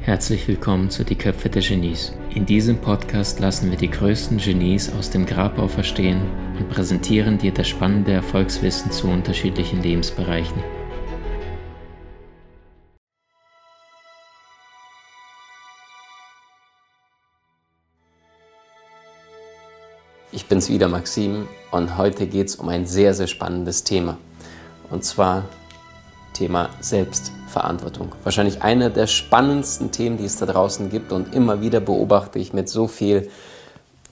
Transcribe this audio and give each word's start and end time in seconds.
Herzlich 0.00 0.48
willkommen 0.48 0.90
zu 0.90 1.04
Die 1.04 1.14
Köpfe 1.14 1.48
der 1.48 1.62
Genies. 1.62 2.12
In 2.34 2.44
diesem 2.44 2.78
Podcast 2.78 3.38
lassen 3.38 3.70
wir 3.70 3.78
die 3.78 3.90
größten 3.90 4.38
Genies 4.38 4.92
aus 4.92 5.10
dem 5.10 5.26
Grabau 5.26 5.68
verstehen 5.68 6.22
und 6.58 6.68
präsentieren 6.70 7.38
dir 7.38 7.52
das 7.52 7.68
spannende 7.68 8.10
Erfolgswissen 8.14 8.90
zu 8.90 9.06
unterschiedlichen 9.06 9.80
Lebensbereichen. 9.80 10.60
Ich 20.32 20.46
bin's 20.46 20.68
wieder, 20.68 20.88
Maxim, 20.88 21.46
und 21.70 21.96
heute 21.96 22.26
geht 22.26 22.48
es 22.48 22.56
um 22.56 22.68
ein 22.68 22.86
sehr, 22.86 23.14
sehr 23.14 23.28
spannendes 23.28 23.84
Thema. 23.84 24.18
Und 24.90 25.04
zwar 25.04 25.44
Thema 26.34 26.70
Selbstverantwortung. 26.80 28.12
Wahrscheinlich 28.24 28.62
einer 28.62 28.90
der 28.90 29.06
spannendsten 29.06 29.90
Themen, 29.90 30.18
die 30.18 30.24
es 30.24 30.36
da 30.36 30.46
draußen 30.46 30.90
gibt 30.90 31.12
und 31.12 31.34
immer 31.34 31.60
wieder 31.60 31.80
beobachte 31.80 32.38
ich 32.38 32.52
mit 32.52 32.68
so 32.68 32.88
viel 32.88 33.30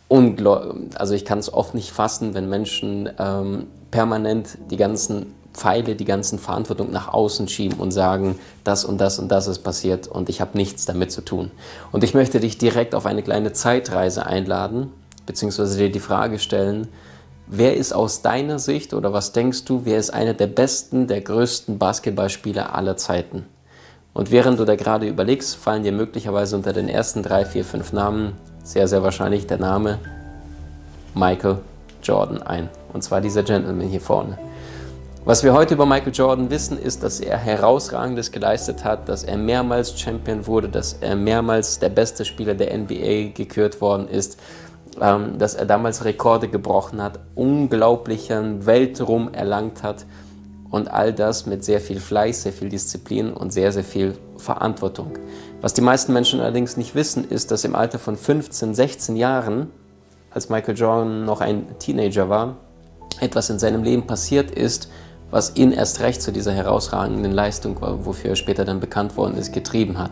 Ungläu 0.09 0.75
also 0.97 1.15
ich 1.15 1.25
kann 1.25 1.39
es 1.39 1.53
oft 1.53 1.75
nicht 1.75 1.91
fassen, 1.91 2.35
wenn 2.35 2.47
Menschen 2.49 3.09
ähm, 3.19 3.67
permanent 3.91 4.59
die 4.71 4.77
ganzen 4.77 5.35
Pfeile, 5.55 5.95
die 5.95 6.05
ganzen 6.05 6.39
Verantwortung 6.39 6.91
nach 6.93 7.09
außen 7.09 7.49
schieben 7.49 7.79
und 7.79 7.93
sagen, 7.93 8.39
das 8.63 8.85
und 8.85 9.01
das 9.01 9.19
und 9.19 9.29
das 9.29 9.47
ist 9.47 9.61
passiert 9.61 10.09
und 10.09 10.29
ich 10.29 10.43
habe 10.43 10.57
nichts 10.57 10.85
damit 10.85 11.13
zu 11.13 11.23
tun. 11.23 11.51
Und 11.93 12.05
ich 12.05 12.13
möchte 12.13 12.41
dich 12.41 12.59
direkt 12.59 12.95
auf 12.95 13.07
eine 13.07 13.23
kleine 13.23 13.55
Zeitreise 13.55 14.27
einladen, 14.27 14.93
beziehungsweise 15.25 15.79
dir 15.79 15.91
die 15.91 16.01
Frage 16.01 16.39
stellen, 16.39 16.89
wer 17.47 17.77
ist 17.77 17.93
aus 17.93 18.23
deiner 18.23 18.59
Sicht 18.59 18.95
oder 18.95 19.13
was 19.13 19.33
denkst 19.33 19.65
du, 19.65 19.83
wer 19.85 19.99
ist 19.99 20.11
einer 20.11 20.35
der 20.35 20.47
besten, 20.47 21.07
der 21.07 21.21
größten 21.21 21.79
Basketballspieler 21.79 22.75
aller 22.75 22.97
Zeiten? 22.97 23.47
Und 24.15 24.31
während 24.31 24.59
du 24.59 24.65
da 24.65 24.77
gerade 24.77 25.07
überlegst, 25.07 25.57
fallen 25.57 25.83
dir 25.83 25.93
möglicherweise 25.93 26.57
unter 26.57 26.73
den 26.73 26.89
ersten 26.89 27.23
drei, 27.23 27.45
vier, 27.45 27.65
fünf 27.65 27.93
Namen 27.93 28.35
sehr, 28.63 28.87
sehr 28.87 29.03
wahrscheinlich 29.03 29.47
der 29.47 29.59
Name 29.59 29.99
Michael 31.15 31.59
Jordan 32.03 32.43
ein. 32.43 32.69
Und 32.93 33.03
zwar 33.03 33.21
dieser 33.21 33.43
Gentleman 33.43 33.89
hier 33.89 34.01
vorne. 34.01 34.39
Was 35.25 35.45
wir 35.45 35.53
heute 35.53 35.75
über 35.75 35.87
Michael 35.87 36.13
Jordan 36.13 36.51
wissen, 36.51 36.77
ist, 36.77 37.05
dass 37.05 37.21
er 37.21 37.39
herausragendes 37.39 38.33
geleistet 38.33 38.83
hat, 38.83 39.09
dass 39.09 39.23
er 39.23 39.37
mehrmals 39.37 39.99
Champion 39.99 40.47
wurde, 40.49 40.69
dass 40.69 40.95
er 40.95 41.15
mehrmals 41.15 41.79
der 41.79 41.91
beste 41.91 42.25
Spieler 42.25 42.55
der 42.55 42.77
NBA 42.77 43.31
gekürt 43.33 43.81
worden 43.81 44.09
ist, 44.09 44.39
ähm, 45.01 45.39
dass 45.39 45.55
er 45.55 45.67
damals 45.67 46.05
Rekorde 46.05 46.49
gebrochen 46.49 47.03
hat, 47.03 47.21
unglaublichen 47.35 48.67
Weltruhm 48.67 49.33
erlangt 49.33 49.83
hat 49.83 50.07
und 50.71 50.91
all 50.91 51.13
das 51.13 51.47
mit 51.47 51.65
sehr 51.65 51.81
viel 51.81 52.01
Fleiß, 52.01 52.43
sehr 52.43 52.53
viel 52.53 52.69
Disziplin 52.69 53.33
und 53.33 53.53
sehr, 53.53 53.73
sehr 53.73 53.85
viel 53.85 54.15
Verantwortung. 54.39 55.13
Was 55.61 55.75
die 55.75 55.83
meisten 55.83 56.13
Menschen 56.13 56.41
allerdings 56.41 56.77
nicht 56.77 56.95
wissen, 56.95 57.29
ist, 57.29 57.51
dass 57.51 57.65
im 57.65 57.77
Alter 57.77 57.99
von 57.99 58.17
15, 58.17 58.75
16 58.75 59.17
Jahren, 59.17 59.71
als 60.31 60.49
Michael 60.49 60.77
Jordan 60.77 61.25
noch 61.25 61.41
ein 61.41 61.79
Teenager 61.79 62.29
war, 62.29 62.57
etwas 63.21 63.51
in 63.51 63.59
seinem 63.59 63.83
Leben 63.85 64.07
passiert 64.07 64.51
ist, 64.51 64.89
was 65.31 65.57
ihn 65.57 65.73
erst 65.73 66.01
recht 66.01 66.21
zu 66.21 66.31
dieser 66.31 66.53
herausragenden 66.53 67.33
Leistung, 67.33 67.77
wofür 67.81 68.31
er 68.31 68.37
später 68.37 68.65
dann 68.65 68.81
bekannt 68.81 69.17
worden 69.17 69.37
ist, 69.37 69.53
getrieben 69.53 69.99
hat. 69.99 70.11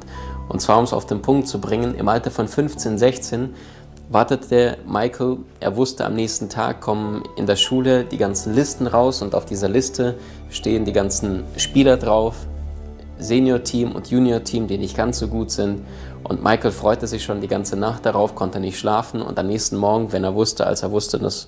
Und 0.48 0.60
zwar, 0.60 0.78
um 0.78 0.84
es 0.84 0.92
auf 0.92 1.06
den 1.06 1.20
Punkt 1.20 1.46
zu 1.46 1.60
bringen, 1.60 1.94
im 1.94 2.08
Alter 2.08 2.30
von 2.30 2.48
15, 2.48 2.96
16 2.98 3.54
wartete 4.11 4.77
Michael, 4.86 5.39
er 5.61 5.77
wusste, 5.77 6.05
am 6.05 6.14
nächsten 6.14 6.48
Tag 6.48 6.80
kommen 6.80 7.22
in 7.36 7.47
der 7.47 7.55
Schule 7.55 8.05
die 8.05 8.19
ganzen 8.19 8.55
Listen 8.55 8.89
raus 8.89 9.22
und 9.22 9.36
auf 9.36 9.47
dieser 9.47 9.69
Liste 9.69 10.16
stehen 10.50 10.84
die 10.84 10.92
ganzen 10.92 11.44
Spieler 11.56 11.97
drauf, 11.97 12.34
Senior-Team 13.20 13.92
und 13.92 14.11
Junior-Team, 14.11 14.66
die 14.66 14.78
nicht 14.78 14.97
ganz 14.97 15.20
so 15.20 15.28
gut 15.28 15.53
sind. 15.53 15.83
Und 16.25 16.42
Michael 16.42 16.72
freute 16.72 17.06
sich 17.06 17.22
schon 17.22 17.41
die 17.41 17.48
ganze 17.48 17.76
Nacht 17.76 18.04
darauf, 18.04 18.34
konnte 18.34 18.59
nicht 18.59 18.78
schlafen 18.78 19.22
und 19.22 19.38
am 19.38 19.47
nächsten 19.47 19.76
Morgen, 19.76 20.12
wenn 20.12 20.25
er 20.25 20.34
wusste, 20.34 20.66
als 20.66 20.82
er 20.82 20.91
wusste, 20.91 21.19
dass 21.19 21.47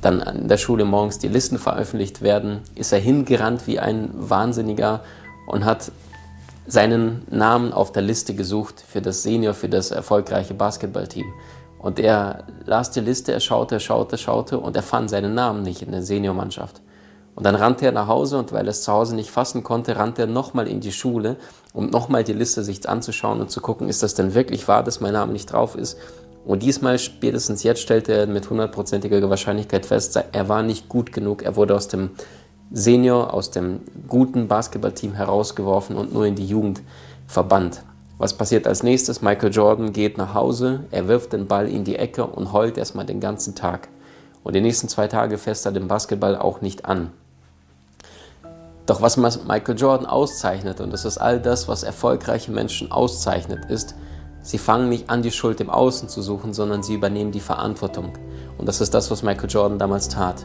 dann 0.00 0.20
in 0.20 0.48
der 0.48 0.56
Schule 0.56 0.86
morgens 0.86 1.18
die 1.18 1.28
Listen 1.28 1.58
veröffentlicht 1.58 2.22
werden, 2.22 2.60
ist 2.74 2.92
er 2.92 3.00
hingerannt 3.00 3.66
wie 3.66 3.78
ein 3.78 4.10
Wahnsinniger 4.14 5.02
und 5.46 5.66
hat 5.66 5.92
seinen 6.66 7.22
Namen 7.30 7.72
auf 7.72 7.92
der 7.92 8.02
Liste 8.02 8.34
gesucht 8.34 8.82
für 8.86 9.02
das 9.02 9.22
Senior, 9.22 9.54
für 9.54 9.68
das 9.68 9.90
erfolgreiche 9.90 10.54
Basketballteam. 10.54 11.26
Und 11.78 11.98
er 11.98 12.44
las 12.66 12.90
die 12.90 13.00
Liste, 13.00 13.32
er 13.32 13.40
schaute, 13.40 13.76
er 13.76 13.80
schaute, 13.80 14.18
schaute 14.18 14.58
und 14.58 14.76
er 14.76 14.82
fand 14.82 15.10
seinen 15.10 15.34
Namen 15.34 15.62
nicht 15.62 15.82
in 15.82 15.92
der 15.92 16.02
Seniormannschaft. 16.02 16.80
Und 17.34 17.44
dann 17.44 17.54
rannte 17.54 17.86
er 17.86 17.92
nach 17.92 18.08
Hause 18.08 18.36
und 18.36 18.52
weil 18.52 18.66
er 18.66 18.70
es 18.70 18.82
zu 18.82 18.92
Hause 18.92 19.14
nicht 19.14 19.30
fassen 19.30 19.62
konnte, 19.62 19.96
rannte 19.96 20.22
er 20.22 20.26
nochmal 20.26 20.66
in 20.66 20.80
die 20.80 20.90
Schule, 20.90 21.36
um 21.72 21.88
nochmal 21.88 22.24
die 22.24 22.32
Liste 22.32 22.64
sich 22.64 22.88
anzuschauen 22.88 23.40
und 23.40 23.48
zu 23.50 23.60
gucken, 23.60 23.88
ist 23.88 24.02
das 24.02 24.14
denn 24.14 24.34
wirklich 24.34 24.66
wahr, 24.66 24.82
dass 24.82 25.00
mein 25.00 25.12
Name 25.12 25.32
nicht 25.32 25.52
drauf 25.52 25.76
ist. 25.76 25.98
Und 26.44 26.64
diesmal, 26.64 26.98
spätestens 26.98 27.62
jetzt, 27.62 27.80
stellte 27.80 28.12
er 28.12 28.26
mit 28.26 28.50
hundertprozentiger 28.50 29.30
Wahrscheinlichkeit 29.30 29.86
fest, 29.86 30.18
er 30.32 30.48
war 30.48 30.64
nicht 30.64 30.88
gut 30.88 31.12
genug. 31.12 31.42
Er 31.42 31.54
wurde 31.54 31.76
aus 31.76 31.86
dem 31.86 32.10
Senior, 32.72 33.32
aus 33.32 33.50
dem 33.52 33.82
guten 34.08 34.48
Basketballteam 34.48 35.14
herausgeworfen 35.14 35.96
und 35.96 36.12
nur 36.12 36.26
in 36.26 36.34
die 36.34 36.46
Jugend 36.46 36.82
verbannt. 37.26 37.82
Was 38.18 38.34
passiert 38.34 38.66
als 38.66 38.82
nächstes? 38.82 39.22
Michael 39.22 39.52
Jordan 39.52 39.92
geht 39.92 40.18
nach 40.18 40.34
Hause, 40.34 40.80
er 40.90 41.06
wirft 41.06 41.32
den 41.32 41.46
Ball 41.46 41.68
in 41.68 41.84
die 41.84 41.94
Ecke 41.94 42.26
und 42.26 42.52
heult 42.52 42.76
erstmal 42.76 43.06
den 43.06 43.20
ganzen 43.20 43.54
Tag. 43.54 43.88
Und 44.42 44.56
die 44.56 44.60
nächsten 44.60 44.88
zwei 44.88 45.06
Tage 45.06 45.38
fässt 45.38 45.66
er 45.66 45.72
den 45.72 45.86
Basketball 45.86 46.36
auch 46.36 46.60
nicht 46.60 46.84
an. 46.84 47.12
Doch 48.86 49.02
was 49.02 49.16
Michael 49.16 49.78
Jordan 49.78 50.06
auszeichnet, 50.06 50.80
und 50.80 50.92
das 50.92 51.04
ist 51.04 51.18
all 51.18 51.40
das, 51.40 51.68
was 51.68 51.84
erfolgreiche 51.84 52.50
Menschen 52.50 52.90
auszeichnet, 52.90 53.66
ist, 53.66 53.94
sie 54.42 54.58
fangen 54.58 54.88
nicht 54.88 55.10
an, 55.10 55.22
die 55.22 55.30
Schuld 55.30 55.60
im 55.60 55.70
Außen 55.70 56.08
zu 56.08 56.20
suchen, 56.20 56.54
sondern 56.54 56.82
sie 56.82 56.94
übernehmen 56.94 57.30
die 57.30 57.38
Verantwortung. 57.38 58.14
Und 58.56 58.66
das 58.66 58.80
ist 58.80 58.94
das, 58.94 59.12
was 59.12 59.22
Michael 59.22 59.50
Jordan 59.50 59.78
damals 59.78 60.08
tat. 60.08 60.44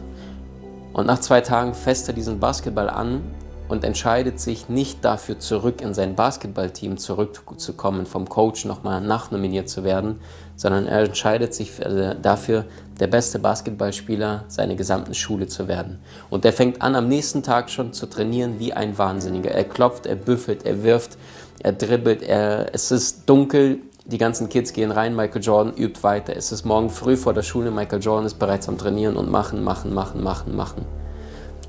Und 0.91 1.07
nach 1.07 1.19
zwei 1.19 1.41
Tagen 1.41 1.73
fässt 1.73 2.07
er 2.07 2.13
diesen 2.13 2.39
Basketball 2.39 2.89
an 2.89 3.23
und 3.67 3.83
entscheidet 3.83 4.39
sich 4.39 4.69
nicht 4.69 5.03
dafür, 5.03 5.39
zurück 5.39 5.81
in 5.81 5.93
sein 5.93 6.15
Basketballteam 6.15 6.97
zurückzukommen, 6.97 8.05
vom 8.05 8.27
Coach 8.27 8.65
nochmal 8.65 9.01
nachnominiert 9.01 9.69
zu 9.69 9.83
werden, 9.83 10.19
sondern 10.55 10.85
er 10.85 11.03
entscheidet 11.03 11.53
sich 11.53 11.79
äh, 11.79 12.15
dafür, 12.21 12.65
der 12.99 13.07
beste 13.07 13.39
Basketballspieler 13.39 14.45
seiner 14.47 14.75
gesamten 14.75 15.13
Schule 15.13 15.47
zu 15.47 15.67
werden. 15.67 15.99
Und 16.29 16.45
er 16.45 16.53
fängt 16.53 16.81
an, 16.81 16.95
am 16.95 17.07
nächsten 17.07 17.41
Tag 17.41 17.69
schon 17.69 17.93
zu 17.93 18.05
trainieren 18.05 18.59
wie 18.59 18.73
ein 18.73 18.97
Wahnsinniger. 18.97 19.51
Er 19.51 19.63
klopft, 19.63 20.05
er 20.05 20.15
büffelt, 20.15 20.65
er 20.65 20.83
wirft, 20.83 21.17
er 21.59 21.73
dribbelt, 21.73 22.21
er, 22.21 22.73
es 22.73 22.91
ist 22.91 23.27
dunkel, 23.27 23.79
die 24.05 24.17
ganzen 24.17 24.49
Kids 24.49 24.73
gehen 24.73 24.91
rein, 24.91 25.15
Michael 25.15 25.41
Jordan 25.41 25.73
übt 25.75 26.03
weiter. 26.03 26.35
Es 26.35 26.51
ist 26.51 26.65
morgen 26.65 26.89
früh 26.89 27.15
vor 27.15 27.33
der 27.33 27.41
Schule, 27.41 27.71
Michael 27.71 28.01
Jordan 28.01 28.25
ist 28.25 28.37
bereits 28.37 28.67
am 28.67 28.77
Trainieren 28.77 29.15
und 29.15 29.31
machen, 29.31 29.63
machen, 29.63 29.93
machen, 29.93 30.21
machen, 30.21 30.55
machen. 30.55 30.85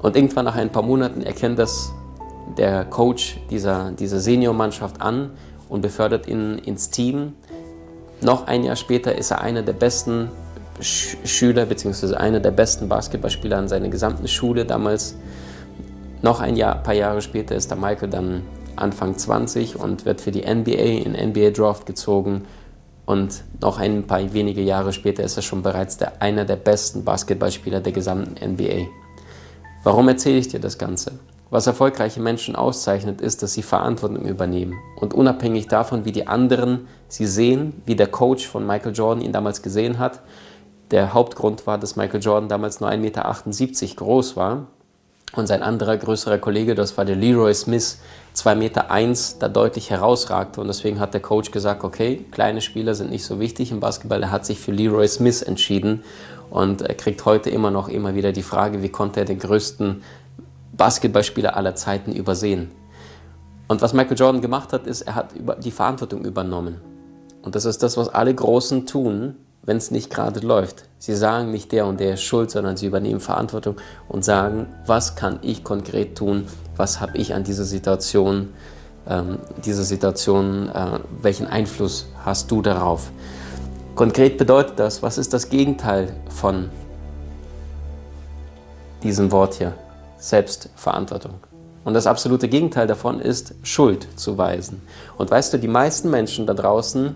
Und 0.02 0.16
irgendwann 0.16 0.44
nach 0.44 0.56
ein 0.56 0.70
paar 0.70 0.82
Monaten 0.82 1.22
erkennt 1.22 1.58
das 1.58 1.92
der 2.58 2.84
Coach 2.84 3.40
dieser, 3.50 3.90
dieser 3.92 4.20
Seniormannschaft 4.20 5.00
an 5.00 5.30
und 5.68 5.80
befördert 5.80 6.26
ihn 6.28 6.58
ins 6.58 6.90
Team. 6.90 7.34
Noch 8.20 8.46
ein 8.46 8.64
Jahr 8.64 8.76
später 8.76 9.16
ist 9.16 9.30
er 9.30 9.40
einer 9.40 9.62
der 9.62 9.72
besten 9.72 10.30
Sch 10.80 11.16
Schüler 11.24 11.66
bzw. 11.66 12.14
einer 12.14 12.40
der 12.40 12.50
besten 12.50 12.88
Basketballspieler 12.88 13.58
an 13.58 13.68
seiner 13.68 13.88
gesamten 13.88 14.28
Schule 14.28 14.64
damals. 14.64 15.16
Noch 16.22 16.40
ein 16.40 16.56
Jahr, 16.56 16.76
paar 16.82 16.94
Jahre 16.94 17.20
später 17.22 17.54
ist 17.54 17.70
der 17.70 17.76
Michael 17.76 18.08
dann 18.08 18.42
Anfang 18.76 19.16
20 19.16 19.76
und 19.76 20.04
wird 20.04 20.20
für 20.20 20.32
die 20.32 20.42
NBA 20.42 21.04
in 21.04 21.12
NBA 21.12 21.50
Draft 21.50 21.86
gezogen. 21.86 22.44
Und 23.06 23.44
noch 23.60 23.78
ein 23.78 24.06
paar 24.06 24.32
wenige 24.32 24.62
Jahre 24.62 24.92
später 24.92 25.22
ist 25.22 25.36
er 25.36 25.42
schon 25.42 25.62
bereits 25.62 25.98
der, 25.98 26.22
einer 26.22 26.44
der 26.44 26.56
besten 26.56 27.04
Basketballspieler 27.04 27.80
der 27.80 27.92
gesamten 27.92 28.34
NBA. 28.52 28.86
Warum 29.84 30.08
erzähle 30.08 30.38
ich 30.38 30.48
dir 30.48 30.60
das 30.60 30.78
Ganze? 30.78 31.12
Was 31.50 31.66
erfolgreiche 31.66 32.18
Menschen 32.18 32.56
auszeichnet, 32.56 33.20
ist, 33.20 33.42
dass 33.42 33.52
sie 33.52 33.62
Verantwortung 33.62 34.24
übernehmen. 34.24 34.80
Und 34.96 35.12
unabhängig 35.12 35.68
davon, 35.68 36.06
wie 36.06 36.12
die 36.12 36.26
anderen 36.26 36.88
sie 37.06 37.26
sehen, 37.26 37.82
wie 37.84 37.94
der 37.94 38.06
Coach 38.06 38.48
von 38.48 38.66
Michael 38.66 38.94
Jordan 38.94 39.22
ihn 39.22 39.32
damals 39.32 39.60
gesehen 39.60 39.98
hat, 39.98 40.22
der 40.90 41.12
Hauptgrund 41.12 41.66
war, 41.66 41.76
dass 41.76 41.96
Michael 41.96 42.22
Jordan 42.22 42.48
damals 42.48 42.80
nur 42.80 42.88
1,78 42.88 42.98
Meter 42.98 43.94
groß 43.96 44.36
war 44.36 44.68
und 45.36 45.46
sein 45.46 45.62
anderer 45.62 45.96
größerer 45.96 46.38
Kollege, 46.38 46.74
das 46.74 46.96
war 46.96 47.04
der 47.04 47.16
Leroy 47.16 47.54
Smith, 47.54 47.98
2,1 48.36 48.54
Meter, 48.56 48.90
eins, 48.90 49.38
da 49.38 49.48
deutlich 49.48 49.90
herausragte. 49.90 50.60
Und 50.60 50.68
deswegen 50.68 51.00
hat 51.00 51.14
der 51.14 51.20
Coach 51.20 51.50
gesagt, 51.50 51.84
okay, 51.84 52.24
kleine 52.30 52.60
Spieler 52.60 52.94
sind 52.94 53.10
nicht 53.10 53.24
so 53.24 53.40
wichtig 53.40 53.70
im 53.70 53.80
Basketball. 53.80 54.22
Er 54.22 54.30
hat 54.30 54.46
sich 54.46 54.58
für 54.58 54.72
Leroy 54.72 55.06
Smith 55.08 55.42
entschieden 55.42 56.02
und 56.50 56.82
er 56.82 56.94
kriegt 56.94 57.24
heute 57.24 57.50
immer 57.50 57.70
noch 57.70 57.88
immer 57.88 58.14
wieder 58.14 58.32
die 58.32 58.42
Frage, 58.42 58.82
wie 58.82 58.88
konnte 58.88 59.20
er 59.20 59.26
den 59.26 59.38
größten 59.38 60.02
Basketballspieler 60.76 61.56
aller 61.56 61.74
Zeiten 61.74 62.12
übersehen. 62.12 62.70
Und 63.66 63.82
was 63.82 63.92
Michael 63.92 64.18
Jordan 64.18 64.40
gemacht 64.40 64.72
hat, 64.72 64.86
ist, 64.86 65.02
er 65.02 65.14
hat 65.14 65.30
die 65.62 65.70
Verantwortung 65.70 66.24
übernommen. 66.24 66.80
Und 67.42 67.54
das 67.54 67.64
ist 67.64 67.82
das, 67.82 67.96
was 67.96 68.08
alle 68.08 68.34
Großen 68.34 68.86
tun, 68.86 69.36
wenn 69.66 69.76
es 69.76 69.90
nicht 69.90 70.10
gerade 70.10 70.40
läuft. 70.40 70.84
Sie 70.98 71.14
sagen 71.14 71.50
nicht 71.50 71.72
der 71.72 71.86
und 71.86 72.00
der 72.00 72.14
ist 72.14 72.22
schuld, 72.22 72.50
sondern 72.50 72.76
sie 72.76 72.86
übernehmen 72.86 73.20
Verantwortung 73.20 73.76
und 74.08 74.24
sagen, 74.24 74.66
was 74.86 75.16
kann 75.16 75.38
ich 75.42 75.64
konkret 75.64 76.16
tun, 76.16 76.46
was 76.76 77.00
habe 77.00 77.18
ich 77.18 77.34
an 77.34 77.44
dieser 77.44 77.64
Situation, 77.64 78.50
ähm, 79.08 79.38
diese 79.64 79.84
Situation, 79.84 80.68
äh, 80.68 81.00
welchen 81.20 81.46
Einfluss 81.46 82.06
hast 82.24 82.50
du 82.50 82.62
darauf. 82.62 83.10
Konkret 83.94 84.38
bedeutet 84.38 84.78
das, 84.78 85.02
was 85.02 85.18
ist 85.18 85.32
das 85.32 85.48
Gegenteil 85.48 86.14
von 86.28 86.68
diesem 89.02 89.30
Wort 89.30 89.54
hier? 89.54 89.74
Selbstverantwortung. 90.18 91.34
Und 91.84 91.92
das 91.92 92.06
absolute 92.06 92.48
Gegenteil 92.48 92.86
davon 92.86 93.20
ist 93.20 93.54
Schuld 93.62 94.08
zu 94.16 94.38
weisen. 94.38 94.80
Und 95.18 95.30
weißt 95.30 95.52
du, 95.52 95.58
die 95.58 95.68
meisten 95.68 96.10
Menschen 96.10 96.46
da 96.46 96.54
draußen 96.54 97.14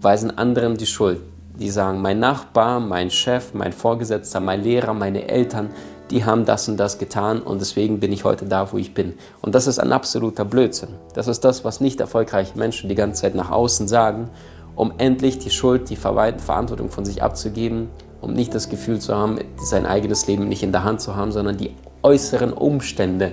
weisen 0.00 0.36
anderen 0.36 0.76
die 0.76 0.86
Schuld. 0.86 1.20
Die 1.58 1.70
sagen, 1.70 2.00
mein 2.00 2.18
Nachbar, 2.18 2.80
mein 2.80 3.10
Chef, 3.10 3.54
mein 3.54 3.72
Vorgesetzter, 3.72 4.40
mein 4.40 4.62
Lehrer, 4.62 4.94
meine 4.94 5.28
Eltern, 5.28 5.70
die 6.10 6.24
haben 6.24 6.44
das 6.44 6.68
und 6.68 6.76
das 6.76 6.98
getan 6.98 7.40
und 7.40 7.60
deswegen 7.60 8.00
bin 8.00 8.12
ich 8.12 8.24
heute 8.24 8.44
da, 8.44 8.72
wo 8.72 8.78
ich 8.78 8.92
bin. 8.94 9.14
Und 9.40 9.54
das 9.54 9.66
ist 9.66 9.78
ein 9.78 9.92
absoluter 9.92 10.44
Blödsinn. 10.44 10.90
Das 11.14 11.26
ist 11.26 11.40
das, 11.40 11.64
was 11.64 11.80
nicht 11.80 12.00
erfolgreiche 12.00 12.58
Menschen 12.58 12.88
die 12.88 12.94
ganze 12.94 13.22
Zeit 13.22 13.34
nach 13.34 13.50
außen 13.50 13.88
sagen, 13.88 14.28
um 14.76 14.92
endlich 14.98 15.38
die 15.38 15.50
Schuld, 15.50 15.90
die 15.90 15.96
Verantwortung 15.96 16.90
von 16.90 17.04
sich 17.04 17.22
abzugeben, 17.22 17.88
um 18.20 18.32
nicht 18.32 18.54
das 18.54 18.68
Gefühl 18.68 18.98
zu 19.00 19.16
haben, 19.16 19.38
sein 19.56 19.86
eigenes 19.86 20.26
Leben 20.26 20.48
nicht 20.48 20.62
in 20.62 20.72
der 20.72 20.84
Hand 20.84 21.00
zu 21.00 21.16
haben, 21.16 21.32
sondern 21.32 21.56
die 21.56 21.74
äußeren 22.02 22.52
Umstände 22.52 23.32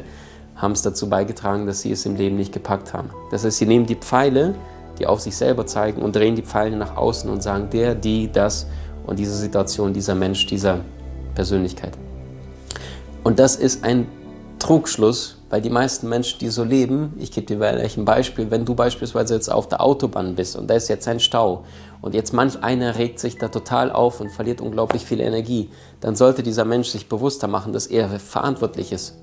haben 0.56 0.74
es 0.74 0.82
dazu 0.82 1.10
beigetragen, 1.10 1.66
dass 1.66 1.82
sie 1.82 1.92
es 1.92 2.06
im 2.06 2.16
Leben 2.16 2.36
nicht 2.36 2.54
gepackt 2.54 2.94
haben. 2.94 3.10
Das 3.32 3.46
heißt, 3.46 3.58
sie 3.58 3.66
nehmen 3.66 3.86
die 3.86 3.96
Pfeile, 3.96 4.56
die 5.00 5.08
auf 5.08 5.22
sich 5.22 5.36
selber 5.36 5.66
zeigen 5.66 6.02
und 6.02 6.16
drehen 6.16 6.36
die 6.36 6.42
Pfeile 6.42 6.76
nach 6.78 6.98
außen 6.98 7.30
und 7.30 7.42
sagen, 7.42 7.70
der, 7.72 7.96
die, 7.96 8.32
das 8.32 8.68
und 9.06 9.18
diese 9.18 9.36
Situation, 9.36 9.94
dieser 9.94 10.16
Mensch, 10.16 10.46
dieser 10.46 10.82
Persönlichkeit. 11.36 11.98
Und 13.24 13.40
das 13.40 13.56
ist 13.56 13.84
ein 13.84 14.08
Trugschluss, 14.60 15.38
weil 15.50 15.62
die 15.62 15.70
meisten 15.70 16.10
Menschen, 16.10 16.40
die 16.40 16.50
so 16.50 16.64
leben, 16.64 17.14
ich 17.18 17.32
gebe 17.32 17.48
dir 17.48 17.58
gleich 17.58 17.98
ein 17.98 18.06
Beispiel, 18.06 18.52
wenn 18.52 18.66
du 18.66 18.76
beispielsweise 18.76 19.34
jetzt 19.34 19.50
auf 19.50 19.68
der 19.68 19.82
Autobahn 19.82 20.36
bist 20.36 20.56
und 20.56 20.70
da 20.70 20.76
ist 20.76 20.90
jetzt 20.90 21.08
ein 21.08 21.20
Stau 21.20 21.64
und 22.02 22.14
jetzt 22.14 22.34
manch 22.34 22.62
einer 22.62 22.98
regt 22.98 23.20
sich 23.20 23.38
da 23.38 23.48
total 23.48 23.92
auf 23.92 24.20
und 24.20 24.30
verliert 24.30 24.62
unglaublich 24.62 25.06
viel 25.06 25.22
Energie, 25.22 25.70
dann 26.02 26.16
sollte 26.16 26.44
dieser 26.44 26.66
Mensch 26.66 26.90
sich 26.90 27.10
bewusster 27.10 27.48
machen, 27.48 27.74
dass 27.74 27.88
er 27.88 28.10
verantwortlich 28.20 28.92
ist 28.92 29.16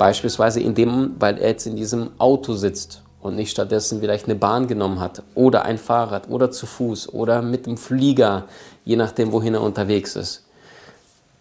Beispielsweise 0.00 0.60
in 0.60 0.74
dem, 0.74 1.16
weil 1.18 1.36
er 1.36 1.50
jetzt 1.50 1.66
in 1.66 1.76
diesem 1.76 2.12
Auto 2.16 2.54
sitzt 2.54 3.02
und 3.20 3.36
nicht 3.36 3.50
stattdessen 3.50 4.00
vielleicht 4.00 4.26
eine 4.26 4.34
Bahn 4.34 4.66
genommen 4.66 5.00
hat 5.00 5.22
oder 5.34 5.64
ein 5.64 5.78
Fahrrad 5.78 6.28
oder 6.28 6.50
zu 6.50 6.66
Fuß 6.66 7.12
oder 7.12 7.42
mit 7.42 7.66
dem 7.66 7.76
Flieger, 7.76 8.44
je 8.84 8.96
nachdem, 8.96 9.32
wohin 9.32 9.54
er 9.54 9.62
unterwegs 9.62 10.16
ist. 10.16 10.44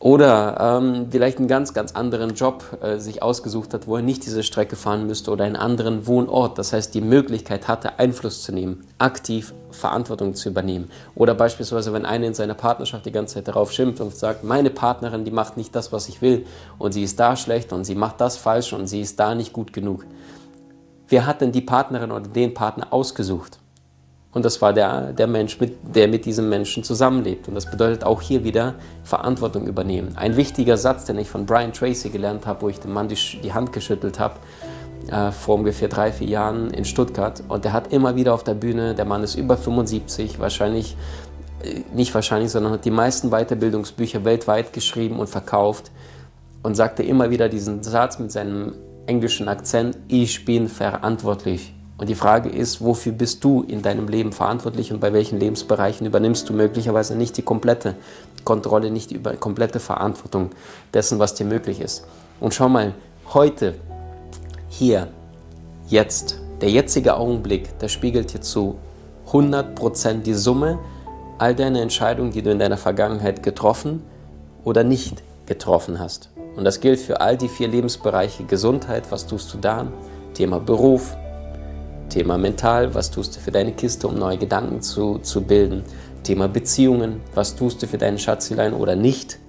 Oder 0.01 0.79
ähm, 0.81 1.07
vielleicht 1.11 1.39
einen 1.39 1.49
ganz, 1.49 1.73
ganz 1.73 1.91
anderen 1.91 2.33
Job 2.33 2.63
äh, 2.81 2.99
sich 2.99 3.21
ausgesucht 3.21 3.73
hat, 3.73 3.85
wo 3.85 3.97
er 3.97 4.01
nicht 4.01 4.25
diese 4.25 4.43
Strecke 4.43 4.77
fahren 4.77 5.05
müsste 5.07 5.29
oder 5.29 5.43
einen 5.43 5.57
anderen 5.57 6.07
Wohnort. 6.07 6.57
Das 6.57 6.71
heißt, 6.71 6.93
die 6.93 7.01
Möglichkeit 7.01 7.67
hatte, 7.67 7.99
Einfluss 7.99 8.41
zu 8.41 8.53
nehmen, 8.53 8.87
aktiv 8.97 9.53
Verantwortung 9.71 10.35
zu 10.35 10.47
übernehmen. 10.47 10.89
Oder 11.15 11.35
beispielsweise, 11.35 11.91
wenn 11.91 12.05
einer 12.05 12.27
in 12.27 12.33
seiner 12.33 12.53
Partnerschaft 12.53 13.05
die 13.05 13.11
ganze 13.11 13.35
Zeit 13.35 13.49
darauf 13.49 13.73
schimpft 13.73 13.99
und 13.99 14.15
sagt, 14.15 14.45
meine 14.45 14.69
Partnerin, 14.69 15.25
die 15.25 15.31
macht 15.31 15.57
nicht 15.57 15.75
das, 15.75 15.91
was 15.91 16.07
ich 16.07 16.21
will 16.21 16.45
und 16.77 16.93
sie 16.93 17.03
ist 17.03 17.19
da 17.19 17.35
schlecht 17.35 17.73
und 17.73 17.83
sie 17.83 17.95
macht 17.95 18.21
das 18.21 18.37
falsch 18.37 18.71
und 18.71 18.87
sie 18.87 19.01
ist 19.01 19.19
da 19.19 19.35
nicht 19.35 19.51
gut 19.51 19.73
genug. 19.73 20.05
Wer 21.09 21.25
hat 21.25 21.41
denn 21.41 21.51
die 21.51 21.61
Partnerin 21.61 22.11
oder 22.11 22.27
den 22.27 22.53
Partner 22.53 22.87
ausgesucht? 22.91 23.59
Und 24.31 24.45
das 24.45 24.61
war 24.61 24.73
der, 24.73 25.11
der 25.11 25.25
Mensch, 25.25 25.59
mit, 25.59 25.95
der 25.95 26.07
mit 26.07 26.25
diesem 26.25 26.49
Menschen 26.49 26.83
zusammenlebt. 26.83 27.47
Und 27.47 27.55
das 27.55 27.65
bedeutet 27.65 28.03
auch 28.03 28.21
hier 28.21 28.43
wieder 28.43 28.75
Verantwortung 29.03 29.65
übernehmen. 29.65 30.15
Ein 30.15 30.37
wichtiger 30.37 30.77
Satz, 30.77 31.05
den 31.05 31.17
ich 31.17 31.27
von 31.27 31.47
Brian 31.47 31.73
Tracy 31.73 32.09
gelernt 32.09 32.45
habe, 32.45 32.61
wo 32.61 32.69
ich 32.69 32.79
dem 32.79 32.93
Mann 32.93 33.07
die, 33.07 33.17
die 33.41 33.53
Hand 33.53 33.73
geschüttelt 33.73 34.19
habe, 34.19 34.35
äh, 35.11 35.31
vor 35.31 35.55
ungefähr 35.55 35.87
drei, 35.87 36.11
vier 36.11 36.27
Jahren 36.27 36.69
in 36.69 36.85
Stuttgart. 36.85 37.41
Und 37.47 37.65
der 37.65 37.73
hat 37.73 37.91
immer 37.91 38.15
wieder 38.15 38.35
auf 38.35 38.43
der 38.43 38.53
Bühne, 38.53 38.93
der 38.93 39.05
Mann 39.05 39.23
ist 39.23 39.33
über 39.33 39.57
75, 39.57 40.39
wahrscheinlich, 40.39 40.95
äh, 41.63 41.81
nicht 41.95 42.13
wahrscheinlich, 42.13 42.51
sondern 42.51 42.73
hat 42.73 42.85
die 42.85 42.91
meisten 42.91 43.31
Weiterbildungsbücher 43.31 44.25
weltweit 44.25 44.73
geschrieben 44.73 45.17
und 45.19 45.27
verkauft. 45.27 45.89
Und 46.61 46.75
sagte 46.75 47.01
immer 47.01 47.31
wieder 47.31 47.49
diesen 47.49 47.81
Satz 47.81 48.19
mit 48.19 48.31
seinem 48.31 48.73
englischen 49.09 49.49
Akzent, 49.49 49.97
ich 50.07 50.45
bin 50.45 50.69
verantwortlich 50.69 51.73
und 51.97 52.07
die 52.07 52.15
Frage 52.15 52.47
ist, 52.47 52.79
wofür 52.79 53.11
bist 53.11 53.43
du 53.43 53.63
in 53.63 53.81
deinem 53.81 54.07
Leben 54.07 54.31
verantwortlich 54.31 54.93
und 54.93 54.99
bei 54.99 55.11
welchen 55.11 55.39
Lebensbereichen 55.39 56.05
übernimmst 56.05 56.47
du 56.47 56.53
möglicherweise 56.53 57.15
nicht 57.15 57.35
die 57.35 57.41
komplette 57.41 57.95
Kontrolle, 58.45 58.91
nicht 58.91 59.09
die 59.09 59.19
komplette 59.19 59.79
Verantwortung 59.79 60.51
dessen, 60.93 61.17
was 61.17 61.33
dir 61.33 61.45
möglich 61.45 61.81
ist. 61.81 62.05
Und 62.39 62.53
schau 62.53 62.69
mal, 62.69 62.93
heute, 63.33 63.75
hier, 64.69 65.07
jetzt, 65.87 66.39
der 66.61 66.69
jetzige 66.69 67.17
Augenblick, 67.17 67.79
der 67.79 67.89
spiegelt 67.89 68.31
dir 68.33 68.41
zu 68.41 68.77
100% 69.31 70.21
die 70.21 70.35
Summe 70.35 70.77
all 71.39 71.55
deiner 71.55 71.81
Entscheidungen, 71.81 72.31
die 72.31 72.43
du 72.43 72.51
in 72.51 72.59
deiner 72.59 72.77
Vergangenheit 72.77 73.41
getroffen 73.41 74.03
oder 74.63 74.83
nicht 74.83 75.23
getroffen 75.47 75.99
hast. 75.99 76.29
Und 76.59 76.65
das 76.65 76.81
gilt 76.81 76.99
für 76.99 77.21
all 77.21 77.37
die 77.37 77.47
vier 77.47 77.69
Lebensbereiche 77.69 78.43
Gesundheit, 78.43 79.09
was 79.11 79.25
tust 79.25 79.53
du 79.53 79.57
da? 79.59 79.87
Thema 80.33 80.59
Beruf, 80.59 81.15
Thema 82.09 82.37
mental, 82.37 82.93
was 82.93 83.11
tust 83.11 83.37
du 83.37 83.39
für 83.39 83.51
deine 83.51 83.71
Kiste, 83.71 84.09
um 84.09 84.15
neue 84.15 84.37
Gedanken 84.37 84.81
zu, 84.81 85.19
zu 85.19 85.41
bilden. 85.41 85.83
Thema 86.21 86.49
Beziehungen, 86.49 87.21
was 87.33 87.55
tust 87.55 87.81
du 87.81 87.87
für 87.87 87.97
deine 87.97 88.19
Schatzelein 88.19 88.73
oder 88.73 88.97
nicht. 88.97 89.39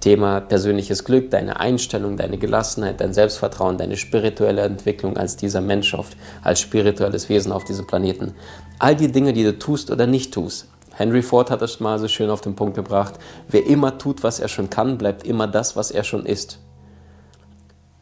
Thema 0.00 0.40
persönliches 0.40 1.04
Glück, 1.04 1.30
deine 1.30 1.60
Einstellung, 1.60 2.16
deine 2.16 2.38
Gelassenheit, 2.38 3.02
dein 3.02 3.12
Selbstvertrauen, 3.12 3.76
deine 3.76 3.98
spirituelle 3.98 4.62
Entwicklung 4.62 5.18
als 5.18 5.36
dieser 5.36 5.60
Mensch, 5.60 5.94
als 6.42 6.60
spirituelles 6.60 7.28
Wesen 7.28 7.52
auf 7.52 7.64
diesem 7.64 7.86
Planeten. 7.86 8.32
All 8.78 8.96
die 8.96 9.12
Dinge, 9.12 9.34
die 9.34 9.44
du 9.44 9.58
tust 9.58 9.90
oder 9.90 10.06
nicht 10.06 10.32
tust. 10.32 10.68
Henry 10.96 11.20
Ford 11.20 11.50
hat 11.50 11.60
das 11.60 11.78
mal 11.78 11.98
so 11.98 12.08
schön 12.08 12.30
auf 12.30 12.40
den 12.40 12.56
Punkt 12.56 12.74
gebracht. 12.74 13.14
Wer 13.48 13.66
immer 13.66 13.98
tut, 13.98 14.22
was 14.22 14.40
er 14.40 14.48
schon 14.48 14.70
kann, 14.70 14.96
bleibt 14.96 15.26
immer 15.26 15.46
das, 15.46 15.76
was 15.76 15.90
er 15.90 16.04
schon 16.04 16.24
ist. 16.24 16.58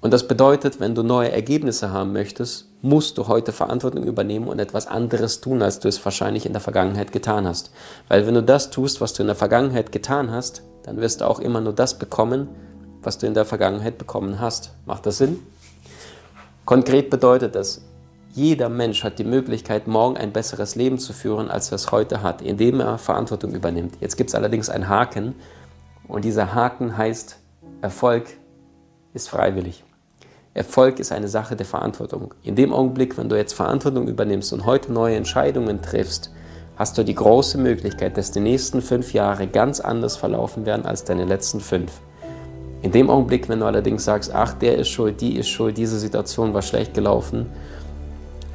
Und 0.00 0.12
das 0.12 0.28
bedeutet, 0.28 0.78
wenn 0.78 0.94
du 0.94 1.02
neue 1.02 1.32
Ergebnisse 1.32 1.90
haben 1.90 2.12
möchtest, 2.12 2.68
musst 2.82 3.18
du 3.18 3.26
heute 3.26 3.50
Verantwortung 3.50 4.04
übernehmen 4.04 4.46
und 4.46 4.60
etwas 4.60 4.86
anderes 4.86 5.40
tun, 5.40 5.60
als 5.60 5.80
du 5.80 5.88
es 5.88 6.04
wahrscheinlich 6.04 6.46
in 6.46 6.52
der 6.52 6.60
Vergangenheit 6.60 7.10
getan 7.10 7.48
hast. 7.48 7.72
Weil 8.06 8.26
wenn 8.28 8.34
du 8.34 8.42
das 8.44 8.70
tust, 8.70 9.00
was 9.00 9.12
du 9.12 9.22
in 9.22 9.26
der 9.26 9.34
Vergangenheit 9.34 9.90
getan 9.90 10.30
hast, 10.30 10.62
dann 10.84 10.98
wirst 10.98 11.20
du 11.20 11.28
auch 11.28 11.40
immer 11.40 11.60
nur 11.60 11.72
das 11.72 11.98
bekommen, 11.98 12.48
was 13.02 13.18
du 13.18 13.26
in 13.26 13.34
der 13.34 13.44
Vergangenheit 13.44 13.98
bekommen 13.98 14.38
hast. 14.38 14.70
Macht 14.86 15.06
das 15.06 15.18
Sinn? 15.18 15.40
Konkret 16.64 17.10
bedeutet 17.10 17.56
das, 17.56 17.80
jeder 18.34 18.68
Mensch 18.68 19.04
hat 19.04 19.20
die 19.20 19.24
Möglichkeit, 19.24 19.86
morgen 19.86 20.16
ein 20.16 20.32
besseres 20.32 20.74
Leben 20.74 20.98
zu 20.98 21.12
führen, 21.12 21.50
als 21.50 21.70
er 21.70 21.76
es 21.76 21.92
heute 21.92 22.22
hat, 22.22 22.42
indem 22.42 22.80
er 22.80 22.98
Verantwortung 22.98 23.54
übernimmt. 23.54 23.94
Jetzt 24.00 24.16
gibt 24.16 24.30
es 24.30 24.34
allerdings 24.34 24.68
einen 24.68 24.88
Haken 24.88 25.36
und 26.08 26.24
dieser 26.24 26.52
Haken 26.52 26.96
heißt, 26.96 27.38
Erfolg 27.80 28.24
ist 29.12 29.28
freiwillig. 29.28 29.84
Erfolg 30.52 30.98
ist 30.98 31.12
eine 31.12 31.28
Sache 31.28 31.54
der 31.54 31.66
Verantwortung. 31.66 32.34
In 32.42 32.56
dem 32.56 32.72
Augenblick, 32.72 33.16
wenn 33.16 33.28
du 33.28 33.36
jetzt 33.36 33.52
Verantwortung 33.52 34.08
übernimmst 34.08 34.52
und 34.52 34.66
heute 34.66 34.92
neue 34.92 35.14
Entscheidungen 35.14 35.80
triffst, 35.80 36.32
hast 36.74 36.98
du 36.98 37.04
die 37.04 37.14
große 37.14 37.56
Möglichkeit, 37.56 38.16
dass 38.16 38.32
die 38.32 38.40
nächsten 38.40 38.82
fünf 38.82 39.12
Jahre 39.12 39.46
ganz 39.46 39.78
anders 39.78 40.16
verlaufen 40.16 40.66
werden 40.66 40.86
als 40.86 41.04
deine 41.04 41.24
letzten 41.24 41.60
fünf. 41.60 41.92
In 42.82 42.90
dem 42.90 43.10
Augenblick, 43.10 43.48
wenn 43.48 43.60
du 43.60 43.66
allerdings 43.66 44.04
sagst, 44.04 44.34
ach, 44.34 44.54
der 44.54 44.76
ist 44.76 44.88
schuld, 44.88 45.20
die 45.20 45.36
ist 45.36 45.48
schuld, 45.48 45.78
diese 45.78 45.98
Situation 46.00 46.52
war 46.52 46.62
schlecht 46.62 46.94
gelaufen 46.94 47.46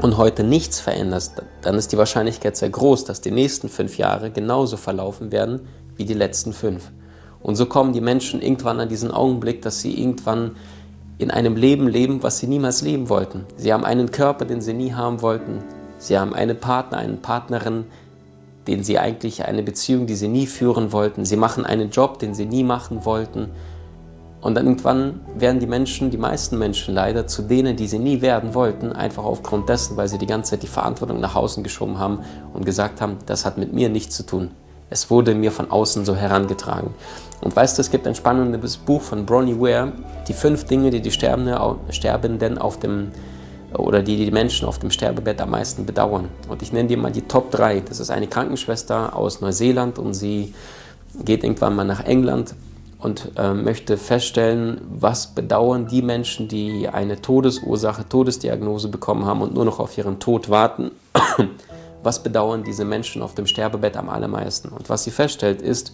und 0.01 0.17
heute 0.17 0.43
nichts 0.43 0.79
veränderst, 0.79 1.41
dann 1.61 1.75
ist 1.75 1.91
die 1.91 1.97
Wahrscheinlichkeit 1.97 2.55
sehr 2.55 2.69
groß, 2.69 3.05
dass 3.05 3.21
die 3.21 3.31
nächsten 3.31 3.69
fünf 3.69 3.97
Jahre 3.97 4.31
genauso 4.31 4.77
verlaufen 4.77 5.31
werden 5.31 5.67
wie 5.97 6.05
die 6.05 6.13
letzten 6.13 6.53
fünf. 6.53 6.91
Und 7.41 7.55
so 7.55 7.65
kommen 7.65 7.93
die 7.93 8.01
Menschen 8.01 8.41
irgendwann 8.41 8.79
an 8.79 8.89
diesen 8.89 9.11
Augenblick, 9.11 9.61
dass 9.61 9.81
sie 9.81 9.99
irgendwann 9.99 10.55
in 11.17 11.31
einem 11.31 11.57
Leben 11.57 11.87
leben, 11.87 12.23
was 12.23 12.39
sie 12.39 12.47
niemals 12.47 12.81
leben 12.81 13.09
wollten. 13.09 13.45
Sie 13.57 13.73
haben 13.73 13.83
einen 13.83 14.11
Körper, 14.11 14.45
den 14.45 14.61
sie 14.61 14.73
nie 14.73 14.93
haben 14.93 15.21
wollten. 15.21 15.63
Sie 15.97 16.17
haben 16.17 16.33
einen 16.33 16.57
Partner, 16.57 16.97
eine 16.97 17.17
Partnerin, 17.17 17.85
den 18.67 18.83
sie 18.83 18.99
eigentlich 18.99 19.45
eine 19.45 19.63
Beziehung, 19.63 20.07
die 20.07 20.15
sie 20.15 20.29
nie 20.29 20.47
führen 20.47 20.93
wollten. 20.93 21.25
Sie 21.25 21.35
machen 21.35 21.65
einen 21.65 21.89
Job, 21.89 22.19
den 22.19 22.33
sie 22.33 22.45
nie 22.45 22.63
machen 22.63 23.03
wollten. 23.03 23.49
Und 24.41 24.55
dann 24.55 24.67
irgendwann 24.67 25.19
werden 25.35 25.59
die 25.59 25.67
Menschen, 25.67 26.11
die 26.11 26.17
meisten 26.17 26.57
Menschen 26.57 26.93
leider, 26.93 27.27
zu 27.27 27.41
denen, 27.41 27.75
die 27.75 27.87
sie 27.87 27.99
nie 27.99 28.21
werden 28.21 28.53
wollten, 28.53 28.93
einfach 28.93 29.25
aufgrund 29.25 29.67
dessen, 29.67 29.97
weil 29.97 30.07
sie 30.07 30.17
die 30.17 30.27
ganze 30.27 30.51
Zeit 30.51 30.63
die 30.63 30.67
Verantwortung 30.67 31.19
nach 31.19 31.35
außen 31.35 31.61
geschoben 31.63 31.99
haben 31.99 32.19
und 32.53 32.65
gesagt 32.65 33.01
haben, 33.01 33.17
das 33.25 33.45
hat 33.45 33.57
mit 33.57 33.73
mir 33.73 33.89
nichts 33.89 34.15
zu 34.15 34.23
tun. 34.23 34.51
Es 34.89 35.09
wurde 35.09 35.35
mir 35.35 35.51
von 35.51 35.69
außen 35.69 36.05
so 36.05 36.15
herangetragen. 36.15 36.93
Und 37.41 37.55
weißt 37.55 37.77
du, 37.77 37.81
es 37.81 37.91
gibt 37.91 38.07
ein 38.07 38.15
spannendes 38.15 38.77
Buch 38.77 39.01
von 39.01 39.25
Bronnie 39.25 39.59
Ware, 39.59 39.91
die 40.27 40.33
fünf 40.33 40.63
Dinge, 40.63 40.89
die 40.89 41.01
die 41.01 41.11
Sterbenden 41.11 42.57
auf 42.57 42.79
dem 42.79 43.11
oder 43.77 44.01
die 44.01 44.25
die 44.25 44.31
Menschen 44.31 44.67
auf 44.67 44.79
dem 44.79 44.89
Sterbebett 44.89 45.39
am 45.41 45.51
meisten 45.51 45.85
bedauern. 45.85 46.29
Und 46.47 46.63
ich 46.63 46.73
nenne 46.73 46.87
dir 46.87 46.97
mal 46.97 47.11
die 47.11 47.21
Top 47.21 47.51
3. 47.51 47.81
Das 47.81 47.99
ist 47.99 48.09
eine 48.09 48.25
Krankenschwester 48.25 49.15
aus 49.15 49.41
Neuseeland 49.41 49.99
und 49.99 50.15
sie 50.15 50.55
geht 51.23 51.43
irgendwann 51.43 51.75
mal 51.75 51.85
nach 51.85 52.03
England 52.03 52.55
und 52.99 53.31
äh, 53.37 53.53
möchte 53.53 53.97
feststellen, 53.97 54.81
was 54.89 55.27
bedauern 55.27 55.87
die 55.87 56.01
Menschen, 56.01 56.49
die 56.49 56.89
eine 56.89 57.21
Todesursache, 57.21 58.07
Todesdiagnose 58.07 58.89
bekommen 58.89 59.25
haben 59.25 59.41
und 59.41 59.53
nur 59.53 59.65
noch 59.65 59.79
auf 59.79 59.97
ihren 59.97 60.19
Tod 60.19 60.49
warten. 60.49 60.91
was 62.03 62.21
bedauern 62.21 62.63
diese 62.63 62.85
Menschen 62.85 63.21
auf 63.21 63.35
dem 63.35 63.47
Sterbebett 63.47 63.95
am 63.95 64.09
allermeisten? 64.09 64.69
Und 64.69 64.89
was 64.89 65.05
sie 65.05 65.11
feststellt, 65.11 65.61
ist, 65.61 65.93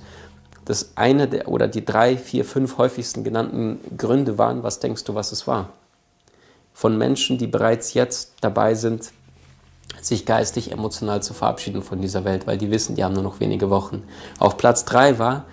dass 0.65 0.93
eine 0.95 1.27
der 1.27 1.47
oder 1.47 1.67
die 1.67 1.85
drei, 1.85 2.17
vier, 2.17 2.43
fünf 2.43 2.79
häufigsten 2.79 3.23
genannten 3.23 3.79
Gründe 3.95 4.39
waren, 4.39 4.63
was 4.63 4.79
denkst 4.79 5.03
du, 5.03 5.13
was 5.13 5.31
es 5.31 5.45
war? 5.45 5.69
Von 6.73 6.97
Menschen, 6.97 7.37
die 7.37 7.47
bereits 7.47 7.93
jetzt 7.93 8.33
dabei 8.41 8.73
sind, 8.73 9.11
sich 10.01 10.25
geistig, 10.25 10.71
emotional 10.71 11.21
zu 11.21 11.35
verabschieden 11.35 11.83
von 11.83 12.01
dieser 12.01 12.25
Welt, 12.25 12.47
weil 12.47 12.57
die 12.57 12.71
wissen, 12.71 12.95
die 12.95 13.03
haben 13.03 13.13
nur 13.13 13.23
noch 13.23 13.39
wenige 13.39 13.69
Wochen. 13.69 14.03
Auf 14.39 14.57
Platz 14.57 14.85
drei 14.85 15.19
war, 15.19 15.45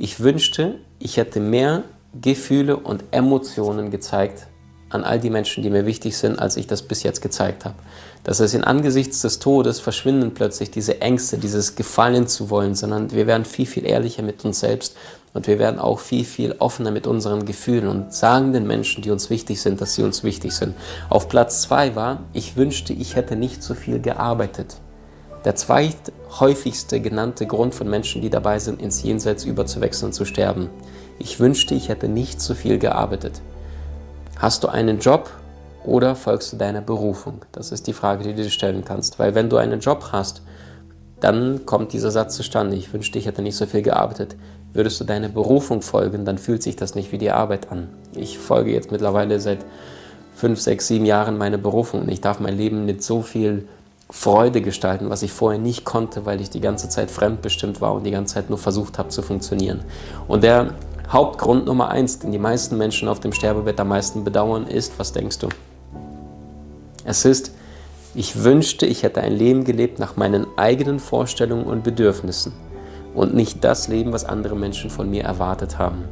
ich 0.00 0.20
wünschte, 0.20 0.76
ich 0.98 1.18
hätte 1.18 1.40
mehr 1.40 1.84
Gefühle 2.18 2.78
und 2.78 3.04
Emotionen 3.10 3.90
gezeigt 3.90 4.46
an 4.88 5.04
all 5.04 5.20
die 5.20 5.28
Menschen, 5.28 5.62
die 5.62 5.68
mir 5.68 5.84
wichtig 5.84 6.16
sind, 6.16 6.38
als 6.38 6.56
ich 6.56 6.66
das 6.66 6.82
bis 6.82 7.02
jetzt 7.02 7.20
gezeigt 7.20 7.66
habe. 7.66 7.76
Das 8.24 8.40
heißt, 8.40 8.54
in 8.54 8.64
angesichts 8.64 9.20
des 9.20 9.40
Todes 9.40 9.78
verschwinden 9.78 10.32
plötzlich 10.32 10.70
diese 10.70 11.02
Ängste, 11.02 11.36
dieses 11.36 11.76
Gefallen 11.76 12.26
zu 12.26 12.48
wollen, 12.48 12.74
sondern 12.74 13.12
wir 13.12 13.26
werden 13.26 13.44
viel, 13.44 13.66
viel 13.66 13.84
ehrlicher 13.84 14.22
mit 14.22 14.42
uns 14.42 14.60
selbst 14.60 14.96
und 15.34 15.46
wir 15.46 15.58
werden 15.58 15.78
auch 15.78 16.00
viel, 16.00 16.24
viel 16.24 16.56
offener 16.58 16.90
mit 16.90 17.06
unseren 17.06 17.44
Gefühlen 17.44 17.86
und 17.86 18.14
sagen 18.14 18.54
den 18.54 18.66
Menschen, 18.66 19.02
die 19.02 19.10
uns 19.10 19.28
wichtig 19.28 19.60
sind, 19.60 19.82
dass 19.82 19.94
sie 19.94 20.02
uns 20.02 20.24
wichtig 20.24 20.52
sind. 20.52 20.74
Auf 21.10 21.28
Platz 21.28 21.60
zwei 21.60 21.94
war, 21.94 22.24
ich 22.32 22.56
wünschte, 22.56 22.94
ich 22.94 23.16
hätte 23.16 23.36
nicht 23.36 23.62
so 23.62 23.74
viel 23.74 24.00
gearbeitet. 24.00 24.76
Der 25.44 25.56
zweithäufigste 25.56 27.00
genannte 27.00 27.46
Grund 27.46 27.74
von 27.74 27.88
Menschen, 27.88 28.20
die 28.20 28.28
dabei 28.28 28.58
sind, 28.58 28.82
ins 28.82 29.02
Jenseits 29.02 29.44
überzuwechseln, 29.44 30.12
zu 30.12 30.26
sterben. 30.26 30.68
Ich 31.18 31.40
wünschte, 31.40 31.74
ich 31.74 31.88
hätte 31.88 32.08
nicht 32.08 32.40
so 32.40 32.54
viel 32.54 32.78
gearbeitet. 32.78 33.40
Hast 34.36 34.64
du 34.64 34.68
einen 34.68 34.98
Job 34.98 35.30
oder 35.84 36.14
folgst 36.14 36.52
du 36.52 36.56
deiner 36.56 36.82
Berufung? 36.82 37.44
Das 37.52 37.72
ist 37.72 37.86
die 37.86 37.94
Frage, 37.94 38.24
die 38.24 38.34
du 38.34 38.42
dir 38.42 38.50
stellen 38.50 38.84
kannst. 38.84 39.18
Weil 39.18 39.34
wenn 39.34 39.48
du 39.48 39.56
einen 39.56 39.80
Job 39.80 40.10
hast, 40.12 40.42
dann 41.20 41.64
kommt 41.64 41.94
dieser 41.94 42.10
Satz 42.10 42.36
zustande. 42.36 42.76
Ich 42.76 42.92
wünschte, 42.92 43.18
ich 43.18 43.26
hätte 43.26 43.42
nicht 43.42 43.56
so 43.56 43.64
viel 43.66 43.82
gearbeitet. 43.82 44.36
Würdest 44.72 45.00
du 45.00 45.04
deiner 45.04 45.28
Berufung 45.28 45.82
folgen, 45.82 46.24
dann 46.24 46.38
fühlt 46.38 46.62
sich 46.62 46.76
das 46.76 46.94
nicht 46.94 47.12
wie 47.12 47.18
die 47.18 47.30
Arbeit 47.30 47.72
an. 47.72 47.88
Ich 48.14 48.38
folge 48.38 48.72
jetzt 48.72 48.92
mittlerweile 48.92 49.40
seit 49.40 49.58
fünf, 50.34 50.60
sechs, 50.60 50.86
sieben 50.86 51.06
Jahren 51.06 51.36
meiner 51.38 51.58
Berufung 51.58 52.02
und 52.02 52.08
ich 52.08 52.20
darf 52.20 52.40
mein 52.40 52.56
Leben 52.56 52.86
mit 52.86 53.02
so 53.02 53.20
viel 53.20 53.66
Freude 54.10 54.60
gestalten, 54.60 55.08
was 55.08 55.22
ich 55.22 55.32
vorher 55.32 55.60
nicht 55.60 55.84
konnte, 55.84 56.26
weil 56.26 56.40
ich 56.40 56.50
die 56.50 56.60
ganze 56.60 56.88
Zeit 56.88 57.10
fremdbestimmt 57.10 57.80
war 57.80 57.94
und 57.94 58.04
die 58.04 58.10
ganze 58.10 58.34
Zeit 58.34 58.50
nur 58.50 58.58
versucht 58.58 58.98
habe 58.98 59.08
zu 59.08 59.22
funktionieren. 59.22 59.80
Und 60.26 60.42
der 60.42 60.74
Hauptgrund 61.08 61.66
Nummer 61.66 61.88
eins, 61.88 62.18
den 62.18 62.32
die 62.32 62.38
meisten 62.38 62.76
Menschen 62.76 63.08
auf 63.08 63.20
dem 63.20 63.32
Sterbebett 63.32 63.78
am 63.80 63.88
meisten 63.88 64.24
bedauern, 64.24 64.66
ist, 64.66 64.98
was 64.98 65.12
denkst 65.12 65.38
du? 65.38 65.48
Es 67.04 67.24
ist, 67.24 67.52
ich 68.14 68.42
wünschte, 68.42 68.86
ich 68.86 69.04
hätte 69.04 69.20
ein 69.20 69.32
Leben 69.32 69.64
gelebt 69.64 69.98
nach 70.00 70.16
meinen 70.16 70.46
eigenen 70.56 70.98
Vorstellungen 70.98 71.64
und 71.64 71.84
Bedürfnissen 71.84 72.52
und 73.14 73.34
nicht 73.34 73.62
das 73.64 73.88
Leben, 73.88 74.12
was 74.12 74.24
andere 74.24 74.56
Menschen 74.56 74.90
von 74.90 75.08
mir 75.08 75.24
erwartet 75.24 75.78
haben. 75.78 76.04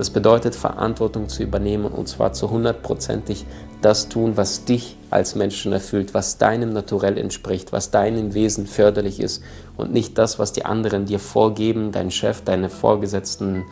Das 0.00 0.08
bedeutet, 0.08 0.54
Verantwortung 0.54 1.28
zu 1.28 1.42
übernehmen 1.42 1.84
und 1.84 2.08
zwar 2.08 2.32
zu 2.32 2.48
hundertprozentig 2.48 3.44
das 3.82 4.08
tun, 4.08 4.38
was 4.38 4.64
dich 4.64 4.96
als 5.10 5.34
Menschen 5.34 5.74
erfüllt, 5.74 6.14
was 6.14 6.38
deinem 6.38 6.72
Naturell 6.72 7.18
entspricht, 7.18 7.70
was 7.70 7.90
deinem 7.90 8.32
Wesen 8.32 8.66
förderlich 8.66 9.20
ist 9.20 9.42
und 9.76 9.92
nicht 9.92 10.16
das, 10.16 10.38
was 10.38 10.54
die 10.54 10.64
anderen 10.64 11.04
dir 11.04 11.18
vorgeben, 11.18 11.92
dein 11.92 12.10
Chef, 12.10 12.40
deine 12.42 12.70
Vorgesetzten, 12.70 13.64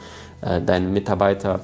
äh, 0.42 0.61
deine 0.61 0.88
Mitarbeiter, 0.88 1.61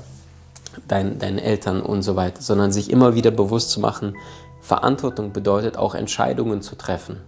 dein, 0.89 1.19
deine 1.19 1.43
Eltern 1.43 1.83
und 1.83 2.01
so 2.01 2.17
weiter, 2.17 2.41
sondern 2.41 2.73
sich 2.73 2.91
immer 2.91 3.15
wieder 3.15 3.33
bewusst 3.33 3.69
zu 3.69 3.81
machen, 3.81 4.17
Verantwortung 4.63 5.35
bedeutet 5.35 5.77
auch 5.77 5.95
Entscheidungen 5.95 6.63
zu 6.63 6.75
treffen 6.75 7.21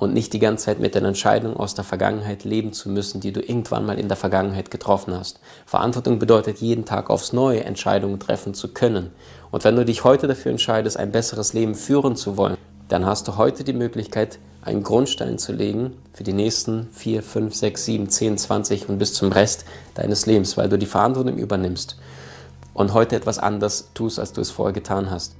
und 0.00 0.14
nicht 0.14 0.32
die 0.32 0.38
ganze 0.38 0.64
Zeit 0.64 0.80
mit 0.80 0.94
den 0.94 1.04
Entscheidungen 1.04 1.56
aus 1.56 1.74
der 1.74 1.84
Vergangenheit 1.84 2.44
leben 2.44 2.72
zu 2.72 2.88
müssen, 2.88 3.20
die 3.20 3.32
du 3.32 3.40
irgendwann 3.40 3.84
mal 3.84 3.98
in 3.98 4.08
der 4.08 4.16
Vergangenheit 4.16 4.70
getroffen 4.70 5.14
hast. 5.14 5.40
Verantwortung 5.66 6.18
bedeutet 6.18 6.58
jeden 6.58 6.86
Tag 6.86 7.10
aufs 7.10 7.34
Neue 7.34 7.64
Entscheidungen 7.64 8.18
treffen 8.18 8.54
zu 8.54 8.68
können. 8.68 9.10
Und 9.50 9.62
wenn 9.62 9.76
du 9.76 9.84
dich 9.84 10.02
heute 10.02 10.26
dafür 10.26 10.52
entscheidest, 10.52 10.96
ein 10.96 11.12
besseres 11.12 11.52
Leben 11.52 11.74
führen 11.74 12.16
zu 12.16 12.38
wollen, 12.38 12.56
dann 12.88 13.04
hast 13.04 13.28
du 13.28 13.36
heute 13.36 13.62
die 13.62 13.74
Möglichkeit, 13.74 14.38
einen 14.62 14.82
Grundstein 14.82 15.38
zu 15.38 15.52
legen 15.52 15.92
für 16.14 16.24
die 16.24 16.32
nächsten 16.32 16.88
4, 16.92 17.22
5, 17.22 17.54
6, 17.54 17.84
7, 17.84 18.08
10, 18.08 18.38
20 18.38 18.88
und 18.88 18.98
bis 18.98 19.12
zum 19.12 19.30
Rest 19.30 19.66
deines 19.94 20.24
Lebens, 20.24 20.56
weil 20.56 20.70
du 20.70 20.78
die 20.78 20.86
Verantwortung 20.86 21.36
übernimmst 21.36 21.98
und 22.72 22.94
heute 22.94 23.16
etwas 23.16 23.38
anders 23.38 23.90
tust, 23.92 24.18
als 24.18 24.32
du 24.32 24.40
es 24.40 24.50
vorher 24.50 24.72
getan 24.72 25.10
hast. 25.10 25.36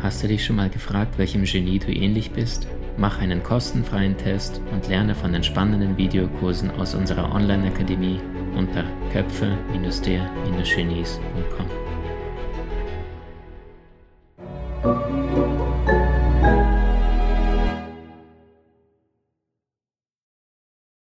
Hast 0.00 0.22
du 0.22 0.28
dich 0.28 0.44
schon 0.44 0.56
mal 0.56 0.70
gefragt, 0.70 1.18
welchem 1.18 1.44
Genie 1.44 1.78
du 1.78 1.92
ähnlich 1.92 2.30
bist? 2.32 2.66
Mach 2.96 3.18
einen 3.18 3.42
kostenfreien 3.42 4.16
Test 4.16 4.60
und 4.72 4.86
lerne 4.88 5.16
von 5.16 5.32
den 5.32 5.42
spannenden 5.42 5.96
Videokursen 5.96 6.70
aus 6.70 6.94
unserer 6.94 7.34
Online-Akademie 7.34 8.20
unter 8.56 8.84
köpfe-der-genies.com. 9.12 11.83